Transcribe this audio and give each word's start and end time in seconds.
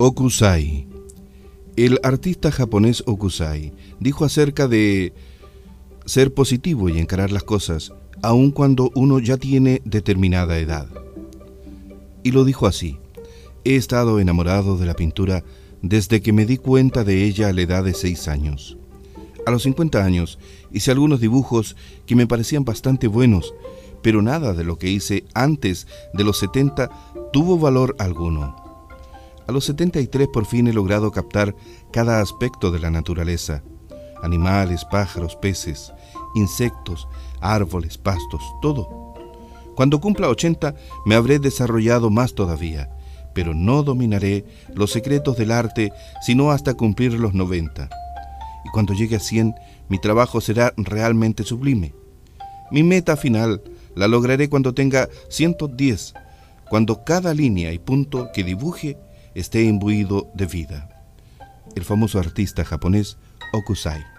Okusai. 0.00 0.86
El 1.74 1.98
artista 2.04 2.52
japonés 2.52 3.02
Okusai 3.04 3.72
dijo 3.98 4.24
acerca 4.24 4.68
de 4.68 5.12
ser 6.04 6.32
positivo 6.32 6.88
y 6.88 7.00
encarar 7.00 7.32
las 7.32 7.42
cosas, 7.42 7.92
aun 8.22 8.52
cuando 8.52 8.92
uno 8.94 9.18
ya 9.18 9.38
tiene 9.38 9.82
determinada 9.84 10.60
edad. 10.60 10.86
Y 12.22 12.30
lo 12.30 12.44
dijo 12.44 12.68
así, 12.68 13.00
he 13.64 13.74
estado 13.74 14.20
enamorado 14.20 14.78
de 14.78 14.86
la 14.86 14.94
pintura 14.94 15.42
desde 15.82 16.22
que 16.22 16.32
me 16.32 16.46
di 16.46 16.58
cuenta 16.58 17.02
de 17.02 17.24
ella 17.24 17.48
a 17.48 17.52
la 17.52 17.62
edad 17.62 17.82
de 17.82 17.94
seis 17.94 18.28
años. 18.28 18.78
A 19.46 19.50
los 19.50 19.64
50 19.64 20.04
años 20.04 20.38
hice 20.70 20.92
algunos 20.92 21.18
dibujos 21.18 21.74
que 22.06 22.14
me 22.14 22.28
parecían 22.28 22.64
bastante 22.64 23.08
buenos, 23.08 23.52
pero 24.00 24.22
nada 24.22 24.52
de 24.52 24.62
lo 24.62 24.78
que 24.78 24.90
hice 24.90 25.24
antes 25.34 25.88
de 26.14 26.22
los 26.22 26.38
70 26.38 26.88
tuvo 27.32 27.58
valor 27.58 27.96
alguno. 27.98 28.67
A 29.48 29.52
los 29.52 29.64
73 29.64 30.28
por 30.28 30.44
fin 30.44 30.68
he 30.68 30.74
logrado 30.74 31.10
captar 31.10 31.56
cada 31.90 32.20
aspecto 32.20 32.70
de 32.70 32.80
la 32.80 32.90
naturaleza. 32.90 33.62
Animales, 34.22 34.84
pájaros, 34.84 35.36
peces, 35.36 35.90
insectos, 36.34 37.08
árboles, 37.40 37.96
pastos, 37.96 38.42
todo. 38.60 39.14
Cuando 39.74 40.02
cumpla 40.02 40.28
80 40.28 40.74
me 41.06 41.14
habré 41.14 41.38
desarrollado 41.38 42.10
más 42.10 42.34
todavía, 42.34 42.90
pero 43.32 43.54
no 43.54 43.82
dominaré 43.82 44.44
los 44.74 44.92
secretos 44.92 45.38
del 45.38 45.50
arte 45.50 45.92
sino 46.20 46.50
hasta 46.50 46.74
cumplir 46.74 47.14
los 47.14 47.32
90. 47.32 47.88
Y 48.66 48.68
cuando 48.68 48.92
llegue 48.92 49.16
a 49.16 49.20
100, 49.20 49.54
mi 49.88 49.98
trabajo 49.98 50.42
será 50.42 50.74
realmente 50.76 51.42
sublime. 51.42 51.94
Mi 52.70 52.82
meta 52.82 53.16
final 53.16 53.62
la 53.94 54.08
lograré 54.08 54.50
cuando 54.50 54.74
tenga 54.74 55.08
110, 55.30 56.12
cuando 56.68 57.02
cada 57.02 57.32
línea 57.32 57.72
y 57.72 57.78
punto 57.78 58.28
que 58.34 58.44
dibuje 58.44 58.98
esté 59.38 59.62
imbuido 59.62 60.28
de 60.34 60.46
vida. 60.46 60.88
El 61.76 61.84
famoso 61.84 62.18
artista 62.18 62.64
japonés 62.64 63.18
Okusai. 63.52 64.17